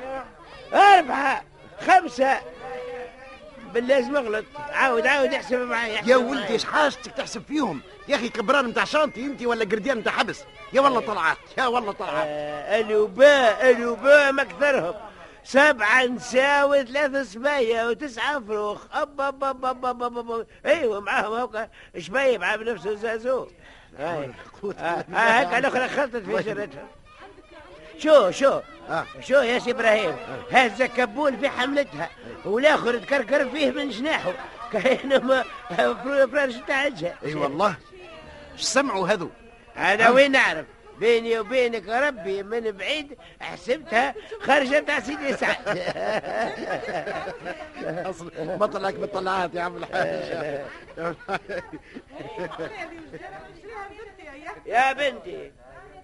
أربعة. 0.73 1.43
خمسة. 1.87 2.37
باللازم 3.73 4.15
أغلط. 4.15 4.45
عاود 4.71 5.07
عاود 5.07 5.33
احسب 5.33 5.57
معي 5.57 5.95
احسب 5.95 6.07
يا. 6.07 6.15
ولدي 6.15 6.53
إيش 6.53 6.65
حاجتك 6.65 7.11
تحسب 7.11 7.43
فيهم؟ 7.47 7.81
يا 8.07 8.15
أخي 8.15 8.29
كبران 8.29 8.65
نتاع 8.65 8.83
شانتي 8.83 9.25
أنت 9.25 9.41
ولا 9.45 9.65
قرديان 9.65 9.97
نتاع 9.97 10.11
حبس؟ 10.13 10.43
يا 10.73 10.81
والله 10.81 10.99
طلعات 11.01 11.37
يا 11.57 11.67
والله 11.67 11.91
طلعات 11.91 12.25
آه، 12.27 12.79
الوباء 12.79 13.69
ألوباء 13.71 14.33
مكثرهم. 14.33 14.93
سبعة 15.43 16.05
نساء 16.05 16.69
وثلاثة 16.69 17.23
سبايا 17.23 17.85
وتسعة 17.85 18.39
فروخ. 18.39 18.81
أب 18.91 19.21
أب 19.21 19.43
أب 19.43 19.65
أب 19.65 19.85
أب 19.85 20.03
أب 20.03 20.31
أب. 20.31 20.47
أيوة 20.65 20.99
معاهم 20.99 21.33
هوكا 21.33 21.69
شبيب 21.97 22.43
عامل 22.43 22.73
نفسه 22.73 22.95
زازو. 22.95 23.47
هاي. 23.99 24.31
آه، 24.63 24.81
آه، 24.81 25.05
هكا 25.15 25.57
الأخرى 25.57 25.87
خلطت 25.87 26.15
في 26.15 26.43
شرتها 26.43 26.87
شو 27.97 28.31
شو؟ 28.31 28.59
آه. 28.89 29.05
شو 29.21 29.33
يا 29.33 29.59
سي 29.59 29.71
إبراهيم؟ 29.71 30.15
هذا 30.51 30.85
كبول 30.85 31.37
في 31.37 31.49
حملتها 31.49 32.09
والاخر 32.45 32.97
تكركر 32.97 33.49
فيه 33.49 33.71
من 33.71 33.89
جناحه. 33.89 34.33
كانما 34.71 35.43
فرارش 36.31 36.55
تاعجها 36.67 37.15
إي 37.25 37.35
والله. 37.35 37.75
سمعوا 38.57 39.07
هذو؟ 39.07 39.29
أنا 39.77 40.09
وين 40.09 40.31
نعرف؟ 40.31 40.65
بيني 40.99 41.39
وبينك 41.39 41.87
ربي 41.89 42.43
من 42.43 42.71
بعيد 42.71 43.17
حسبتها 43.41 44.15
خارجه 44.41 44.79
بتاع 44.79 44.99
سيدي 44.99 45.37
سعد. 45.37 45.77
أصل 48.09 48.31
ما 48.59 48.65
طلعك 48.65 48.93
بالطلعات 48.93 49.53
يا 49.53 49.61
عم 49.61 49.77
الحاج. 49.77 50.61
يا 54.65 54.93
بنتي 54.93 55.51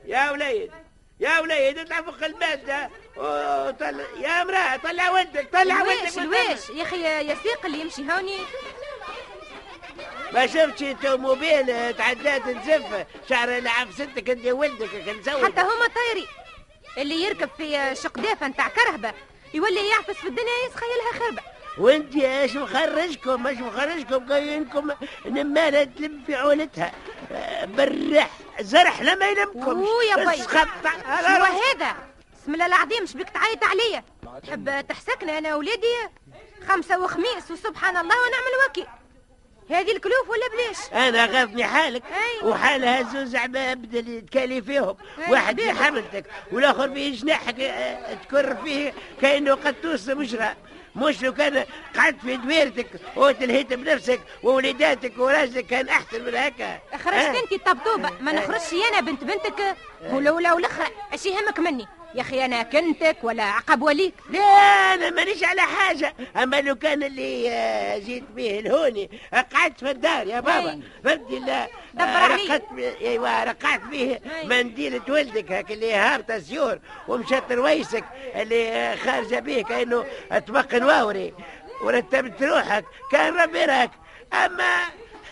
يا 0.06 0.32
وليد 0.32 0.72
يا 1.20 1.40
وليد 1.40 1.78
اطلع 1.78 2.02
فوق 2.02 2.24
المادة. 2.24 2.90
وطلع 3.18 4.04
يا 4.22 4.42
امرأة 4.42 4.78
طلع 4.78 5.12
ولدك 5.12 5.50
طلع 5.54 5.84
من 5.84 5.92
الواش 6.18 6.70
يا 6.70 6.84
أخي 6.84 7.02
يا 7.04 7.36
سيق 7.36 7.66
اللي 7.66 7.80
يمشي 7.82 8.02
هوني. 8.02 8.38
ما 10.34 10.48
شفتش 10.48 10.86
توموبيل 11.04 11.94
تعدات 11.94 12.48
نزف 12.48 13.06
شعر 13.30 13.50
لعب 13.50 13.92
ستك 13.92 14.30
انت 14.30 14.46
ولدك 14.46 14.90
كنزوج 14.90 15.44
حتى 15.44 15.62
هما 15.62 15.88
طايري. 15.96 16.28
اللي 16.98 17.24
يركب 17.24 17.50
في 17.58 17.96
شقدافة 17.96 18.48
نتاع 18.48 18.68
كرهبة 18.68 19.14
يولي 19.54 19.90
يعفس 19.90 20.20
في 20.20 20.28
الدنيا 20.28 20.54
يسخيلها 20.68 21.20
خربة. 21.20 21.42
وانت 21.78 22.16
إيش 22.16 22.56
مخرجكم؟ 22.56 23.48
إيش 23.48 23.60
مخرجكم؟ 23.60 24.32
قايلينكم 24.32 24.92
نمالة 25.26 25.84
تلم 25.84 26.24
في 26.28 26.36
عولتها. 26.36 26.92
برح 27.66 28.30
زرح 28.60 29.02
لما 29.02 29.26
يلمكم 29.26 29.86
يا 30.10 30.16
بي. 30.16 30.42
هذا؟ 31.36 31.96
بسم 32.42 32.54
الله 32.54 32.66
العظيم 32.66 33.04
مش 33.04 33.14
بك 33.14 33.30
تعيط 33.30 33.64
عليا؟ 33.64 34.04
تحب 34.44 34.88
تحسكنا 34.88 35.38
أنا 35.38 35.56
ولادي 35.56 35.96
خمسة 36.68 37.00
وخميس 37.00 37.52
وسبحان 37.52 37.98
الله 37.98 38.16
ونعم 38.16 38.44
الوكيل. 38.64 38.88
هذه 39.70 39.92
الكلوف 39.92 40.30
ولا 40.30 40.42
بلاش؟ 40.54 41.08
أنا 41.08 41.26
غاضني 41.26 41.64
حالك. 41.64 42.04
أيوة. 42.06 42.48
وحالها 42.54 43.02
زوز 43.02 43.36
عباد 43.36 43.96
اللي 43.96 44.22
تكالي 44.22 44.62
فيهم. 44.62 44.96
أيوة، 45.18 45.32
واحد 45.32 45.62
في. 45.62 45.72
حملتك 45.72 46.26
والآخر 46.52 46.90
في 46.94 47.12
جناحك 47.12 47.60
آه، 47.60 48.14
تكر 48.14 48.56
فيه 48.56 48.94
كأنه 49.22 49.54
قطوس 49.56 50.08
مجرى 50.10 50.56
مش 50.96 51.22
لو 51.24 51.34
كان 51.34 51.66
قعدت 51.96 52.22
في 52.22 52.38
دويرتك 52.38 52.88
وتلهيت 53.16 53.74
بنفسك 53.74 54.20
ووليداتك 54.44 55.14
وراجلك 55.18 55.66
كان 55.68 55.90
أحسن 55.90 56.26
من 56.26 56.36
هكا. 56.36 56.80
خرجت. 57.04 57.36
انت 57.44 57.52
الطبطوبة 57.52 58.10
ما 58.22 58.32
نخرجش 58.32 58.74
أنا 58.92 59.00
بنت 59.02 59.24
بنتك. 59.24 59.76
ولولا 60.10 60.54
والاخرى 60.54 60.88
اش 61.14 61.26
يهمك 61.26 61.60
مني. 61.60 61.88
يا 62.16 62.22
أخي 62.22 62.46
أنا 62.46 62.64
كنتك 62.64 63.18
ولا 63.24 63.44
عقب 63.44 63.82
وليك 63.82 64.14
لا 64.30 64.40
أنا 64.94 65.10
مانيش 65.10 65.44
على 65.44 65.62
حاجة 65.62 66.14
أما 66.44 66.62
لو 66.62 66.76
كان 66.76 67.04
اللي 67.04 67.50
آه، 67.52 67.98
جيت 67.98 68.24
به 68.36 68.60
الهوني 68.60 69.10
قعدت 69.54 69.80
في 69.80 69.92
الدار 69.92 70.28
يا 70.28 70.40
بابا. 70.40 70.82
فهمتي 71.04 71.40
دبر 71.94 72.04
آه،. 72.04 72.28
رقدت 72.28 72.64
ب- 72.72 72.80
ايوا 73.02 73.44
رقعت 73.44 73.82
به. 73.82 74.20
منديلة 74.44 75.02
ولدك 75.10 75.52
هاك 75.52 75.72
اللي 75.72 75.94
هابطه 75.94 76.40
سيور 76.40 76.80
ومشات 77.08 77.52
رويسك 77.52 78.04
اللي 78.36 78.70
آه، 78.72 78.96
خارجة 78.96 79.40
به 79.40 79.62
كأنه 79.62 80.06
تبقن 80.48 80.84
واوري 80.84 81.34
ورتبت 81.84 82.44
روحك 82.44 82.86
كان 83.12 83.34
ربي 83.38 83.66
راك 83.66 83.92
أما 84.34 84.74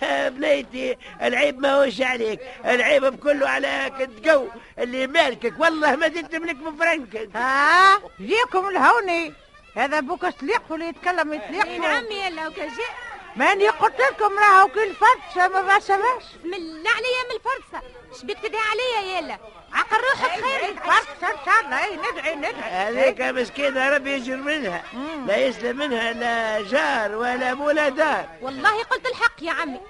بنيتي 0.30 0.98
العيب 1.22 1.60
ما 1.60 1.74
هوش 1.74 2.02
عليك. 2.02 2.40
العيب 2.66 3.06
بكله 3.06 3.50
على 3.50 3.92
كنت 4.00 4.30
قو. 4.30 4.48
اللي 4.80 5.08
مالكك 5.08 5.54
والله 5.60 5.96
ما 5.96 6.08
دلت 6.08 6.36
ملك 6.36 6.56
بفرنك 6.56 7.30
ها؟ 7.36 7.98
جيكم 8.22 8.68
الهوني. 8.70 9.34
هذا 9.76 10.00
بوك 10.00 10.30
سليق 10.40 10.62
واللي 10.70 10.88
يتكلم 10.88 11.34
يتليق 11.34 11.66
اي 11.66 11.78
نعم 11.80 12.04
يلا 12.06 12.48
وكجاء 12.48 13.07
ماني 13.38 13.70
قلت 13.70 14.00
لكم 14.00 14.40
راهو 14.40 14.68
كل 14.68 14.94
فرشة 14.94 15.48
ما 15.48 15.62
بسماش 15.62 16.24
بسم 16.44 16.54
الله 16.54 16.90
عليا 16.90 17.24
من 17.30 17.36
الفرصة. 17.36 17.84
اش 18.12 18.24
بك 18.24 18.38
تدعي 18.44 18.62
عليا 18.62 19.20
يلا؟ 19.20 19.38
عقل 19.74 19.98
روحك 19.98 20.42
خير. 20.42 20.76
فرشة 20.76 21.32
إن 21.32 21.46
شاء 21.46 21.60
الله. 21.66 21.84
أي 21.84 21.96
ندعي 21.96 22.36
ندعي. 22.36 22.72
هذيك 22.72 23.22
مسكينة 23.22 23.90
ربي 23.90 24.12
يجر 24.12 24.36
منها. 24.36 24.84
لا 25.28 25.38
يسلم 25.38 25.78
منها 25.78 26.14
لا 26.14 26.62
جار 26.62 27.16
ولا 27.16 27.54
ولا 27.54 27.90
دار. 27.90 28.30
والله 28.42 28.84
قلت 28.84 29.06
الحق 29.06 29.44
يا 29.44 29.52
عمي. 29.52 29.82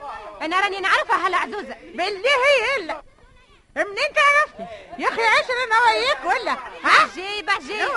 أنا 0.41 0.61
راني 0.61 0.79
نعرفها 0.79 1.27
هالعزوزة 1.27 1.75
بالله 1.83 2.29
هي 2.47 2.83
إلا. 2.83 3.01
منين 3.83 4.13
تعرفني؟ 4.15 4.67
يا 4.97 5.07
أخي 5.07 5.21
عشرة 5.21 5.63
أنا 5.67 5.75
وياك 5.85 6.25
ولا؟ 6.25 6.51
ها؟ 6.51 7.01
عجيب 7.01 7.49
عجيب. 7.49 7.89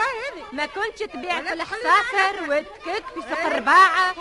ما 0.52 0.66
كنتش 0.66 0.98
تبيع 0.98 1.40
في 1.40 1.52
الحصاصر 1.52 2.42
وتكك 2.48 3.04
في 3.14 3.20
سوق 3.30 3.46
الرباعة. 3.46 4.14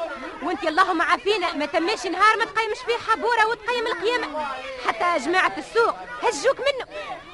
وأنت 0.43 0.63
اللهم 0.63 1.01
عافينا 1.01 1.53
ما 1.53 1.65
تماش 1.65 2.05
نهار 2.05 2.37
ما 2.37 2.45
تقيمش 2.45 2.77
فيه 2.77 3.11
حبورة 3.11 3.45
وتقيم 3.47 3.87
القيامة 3.87 4.45
حتى 4.87 5.25
جماعة 5.25 5.53
السوق 5.57 5.95
هجوك 6.23 6.59
منه. 6.59 6.85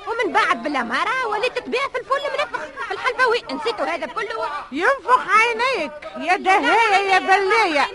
ومن 0.08 0.34
بعد 0.34 0.64
بالأمارة 0.64 1.28
وليت 1.28 1.60
تبيع 1.60 1.88
في 1.88 1.98
الفل 1.98 2.22
منفخ 2.40 2.60
في 2.88 2.94
الحلفاوي. 2.94 3.44
نسيتوا 3.52 3.86
هذا 3.86 4.06
كله. 4.06 4.50
ينفخ 4.72 5.26
عينيك. 5.30 5.92
يا 6.18 6.36
دهية 6.36 7.14
يا 7.14 7.20
بلية. 7.20 7.88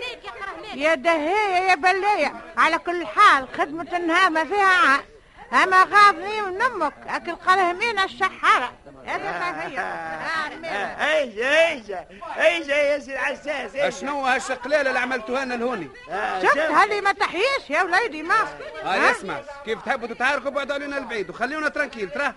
يا 0.75 0.95
دهية 0.95 1.69
يا 1.69 1.75
بلية. 1.75 2.33
على 2.57 2.77
كل 2.77 3.07
حال 3.07 3.47
خدمة 3.57 3.97
النهار 3.97 4.29
ما 4.29 4.45
فيها 4.45 4.65
عاد 4.65 5.10
أما 5.53 5.83
غاضني 5.83 6.41
من 6.41 6.61
أمك 6.61 6.93
أكل 7.07 7.35
قلهمين 7.35 7.99
الشحارة 7.99 8.71
هذا 9.05 9.31
ما 9.39 9.67
هي؟ 9.67 9.79
آه، 9.79 11.15
ايجا 11.15 11.49
ايجا 11.69 12.05
ايجا 12.37 12.75
يا 12.75 12.99
سي 12.99 13.13
العساس. 13.13 13.99
شنو 14.01 14.25
هالشقلالة 14.25 14.89
اللي 14.89 14.99
عملتوها 14.99 15.45
لنا 15.45 15.55
الهوني 15.55 15.89
آه، 16.09 16.39
شفت. 16.43 16.57
هاللي 16.57 17.01
ما 17.01 17.11
تحييش 17.11 17.69
يا 17.69 17.81
وليدي 17.83 18.23
ما. 18.23 18.35
هاي 18.83 19.11
اسمع 19.11 19.39
كيف 19.65 19.81
تحبوا 19.85 20.07
تتعاركوا 20.07 20.51
بعدوا 20.51 20.75
علينا 20.75 20.97
البعيد؟ 20.97 21.29
وخليونا 21.29 21.69
ترانكيل 21.69 22.09
تراه 22.09 22.33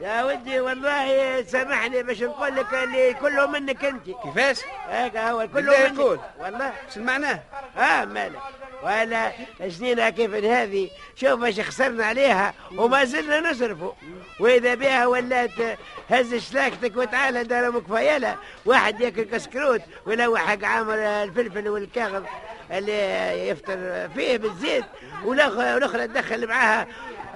يا 0.00 0.24
ودي 0.24 0.60
والله 0.60 1.42
سامحني 1.42 2.02
باش 2.02 2.22
نقول 2.22 2.56
لك 2.56 2.74
اللي 2.74 3.14
كله 3.14 3.46
منك 3.46 3.84
أنت. 3.84 4.04
كيفاش؟ 4.22 4.60
هيك 4.88 5.16
هو 5.16 5.48
كله 5.48 5.88
منك. 5.88 5.98
يقول. 5.98 6.20
والله. 6.38 6.72
شو 6.94 7.00
معناه؟ 7.00 7.40
آه 7.78 8.04
مالك. 8.04 8.40
ولا 8.82 9.32
سنينها 9.68 10.10
كيف 10.10 10.34
هذه؟ 10.34 10.90
شوف 11.16 11.44
إيش 11.44 11.60
خسرنا 11.60 12.04
عليها 12.04 12.54
وما 12.76 13.04
زلنا 13.04 13.50
نصرفوا. 13.50 13.92
وإذا 14.40 14.74
بها 14.74 15.06
ولات 15.06 15.78
هز 16.10 16.34
شلاكتك 16.34 16.96
وتعالى 16.96 17.44
دار 17.44 17.68
أمك 17.68 17.86
فيلا. 17.86 18.36
واحد 18.64 19.00
ياكل 19.00 19.22
كسكروت 19.22 19.80
ويلوح 20.06 20.46
حق 20.46 20.64
عامر 20.64 20.94
الفلفل 20.94 21.68
والكاغذ 21.68 22.22
اللي 22.70 23.48
يفطر 23.48 24.08
فيه 24.14 24.36
بالزيت. 24.36 24.84
والاخرى 25.24 26.06
تدخل 26.06 26.46
معاها 26.46 26.86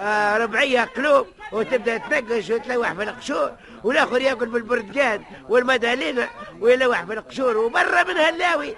آه، 0.00 0.38
ربعية 0.38 0.84
قلوب 0.84 1.26
وتبدأ 1.52 1.96
تنقش 1.96 2.50
وتلوح 2.50 2.92
في 2.92 3.02
القشور. 3.02 3.52
والآخر 3.84 4.20
ياكل 4.20 4.46
بالبرتقال 4.46 5.22
والمدالينة 5.48 6.28
ويلوح 6.60 7.04
في 7.04 7.12
القشور. 7.12 7.56
وبرا 7.56 8.02
منها 8.02 8.28
اللاوي 8.28 8.76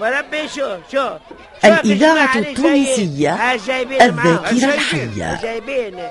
بربي 0.00 0.48
شوف 0.48 0.90
شوف 0.92 1.12
شوف 1.62 1.80
الإذاعة 1.84 2.38
التونسية. 2.38 3.54
الذاكرة. 3.54 4.74
الحية. 4.74 5.40
جايبين 5.42 6.02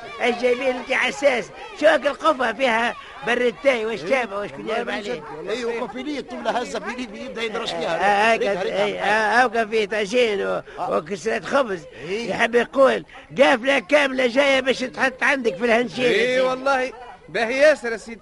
جايبين 0.41 0.76
أنت 0.76 0.94
حساس 0.94 1.46
شوف 1.80 1.89
القفة 1.89 2.54
فيها؟ 2.54 2.96
برتاي 3.28 3.86
واش 3.86 4.02
تابع 4.02 4.36
واش 4.38 4.50
كنت 4.52 4.67
جايب 4.67 4.89
عليه 4.89 5.24
اي 5.50 5.65
وكفيلية 5.65 6.22
طولة 6.22 6.52
هزة 6.52 6.80
في 6.80 6.98
ايدي 6.98 7.26
يبدا 7.26 7.41
يدرس 7.44 7.72
آه، 7.74 7.80
فيها. 7.80 8.36
هكا 8.36 8.62
آه، 9.04 9.44
هكا 9.44 9.65
فيه 9.65 9.86
طاجين 9.86 10.41
و- 10.48 10.62
وكسرة 10.89 11.46
خبز. 11.46 11.80
يحب 12.10 12.56
يقول 12.56 13.06
قافلة 13.41 13.80
كاملة 13.80 14.28
جاية 14.28 14.60
باش 14.60 14.80
تحط 14.80 15.24
عندك 15.24 15.56
في 15.56 15.65
الهنشير 15.65 16.06
اي 16.12 16.41
والله. 16.41 16.94
باهي 17.30 17.58
ياسر 17.58 17.91
يا 17.91 17.98
سيدي. 17.98 18.22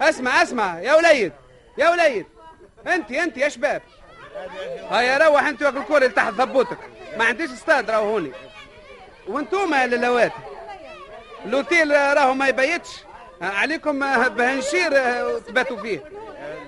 اسمع 0.00 0.42
اسمع. 0.42 0.80
يا 0.80 0.94
وليد 0.94 1.32
يا 1.78 1.90
وليد. 1.90 2.26
أنت 2.86 3.10
أنت 3.10 3.36
يا 3.36 3.48
شباب. 3.48 3.82
هيا 4.90 5.18
روح 5.18 5.46
انت 5.46 5.62
واكل 5.62 5.82
كوري 5.82 6.08
تحت 6.08 6.32
ضبوتك 6.32 6.78
ما 7.16 7.24
عنديش 7.24 7.50
استاد 7.50 7.90
راهو 7.90 8.10
هوني 8.10 8.32
وانتوما 9.28 9.80
يا 9.82 9.86
للوات 9.86 10.32
الاوتيل 11.44 11.90
راهو 11.90 12.34
ما 12.34 12.48
يبيتش. 12.48 12.88
عليكم 13.42 13.98
بهنشير 14.28 14.90
تباتوا 15.38 15.82
فيه. 15.82 16.00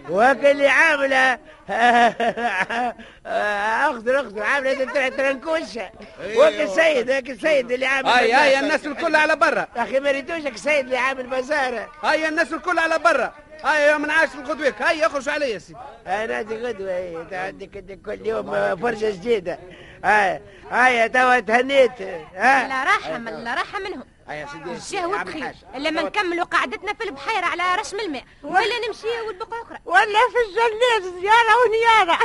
وهكا 0.09 0.51
اللي 0.51 0.69
عاملة. 0.69 1.39
اخضر 3.91 4.21
اخضر 4.21 4.43
عاملة 4.43 4.93
ترى 4.93 5.11
ترنكوشة 5.11 5.91
وهكا 6.37 6.63
السيد 6.63 7.11
هكا 7.11 7.33
السيد 7.33 7.73
اللي 7.73 7.87
عامل 7.87 8.09
هاي. 8.09 8.33
هاي 8.33 8.59
الناس 8.59 8.87
الكل 8.87 9.17
على 9.17 9.37
برا. 9.37 9.67
أخي 9.77 10.01
ما 10.01 10.11
ريدوشك 10.11 10.55
السيد 10.55 10.85
اللي 10.85 10.97
عامل 10.97 11.27
بازار 11.27 11.89
هاي 12.03 12.29
الناس 12.29 12.53
الكل 12.53 12.79
على 12.79 12.99
برا. 12.99 13.35
هاي 13.67 13.83
يا 13.83 13.99
من 13.99 14.11
عاش 14.11 14.29
الغدويك 14.35 14.83
هاي 14.83 15.07
اخرجوا 15.07 15.33
علي 15.33 15.51
يا 15.51 15.59
سيدي؟ 15.59 15.79
أنا 16.07 16.43
دي 16.43 16.57
غدوة 16.57 16.91
هي، 16.91 17.17
إنت 17.21 17.33
عندك 17.33 17.99
كل 18.07 18.27
يوم 18.27 18.77
فرشة 18.77 19.11
جديدة. 19.11 19.59
هاي 20.05 20.41
هاي 20.71 21.09
توا 21.09 21.41
تهنيت. 21.41 22.03
ها 22.35 22.69
لا 22.69 22.85
راحة 22.85 23.19
من 23.19 23.45
لا 23.45 23.55
راحة 23.55 23.79
منهم. 23.79 24.05
هاي 24.29 24.41
يا 24.41 24.47
سيدي 24.47 24.73
الشهوة 24.73 25.23
بخير 25.23 25.43
حاجة. 25.43 25.57
إلا 25.75 25.91
ما 25.91 26.03
نكملوا 26.03 26.45
قعدتنا 26.45 26.95
في 26.95 27.05
البحيرة 27.05 27.47
على 27.47 27.81
رشم 27.81 28.01
الماء. 28.01 28.25
ولا 28.43 28.87
نمشي 28.87 29.21
والبقى 29.27 29.63
أخرى. 29.63 29.79
ولا 29.85 30.21
في 30.33 30.39
الجنات 30.49 31.03
زيارة 31.21 31.55
ونيارة. 31.65 32.19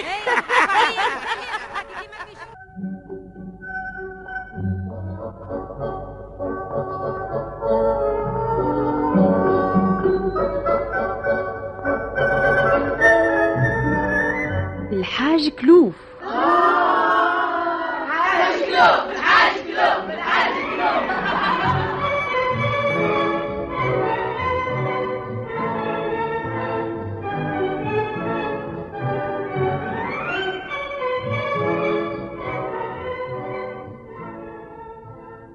الحاج 15.11 15.49
كلوف 15.49 15.95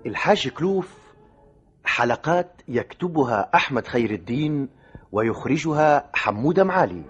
الحاج 0.06 0.48
كلوف 0.48 0.88
حلقات 1.84 2.62
يكتبها 2.68 3.50
أحمد 3.54 3.86
خير 3.86 4.10
الدين 4.10 4.68
ويخرجها 5.12 6.10
حمودة 6.14 6.64
معالي. 6.64 7.02